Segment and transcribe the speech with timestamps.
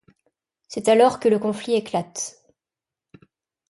[0.67, 2.41] C'est alors que le conflit éclate.